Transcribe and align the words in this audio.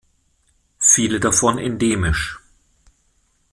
Viele 0.79 1.19
davon 1.19 1.59
endemisch. 1.59 2.39